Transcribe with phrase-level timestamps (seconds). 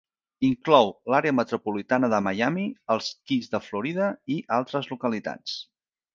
[0.47, 2.65] Inclou l'àrea metropolitana de Miami,
[2.95, 5.57] els Keys de Florida i altres localitats.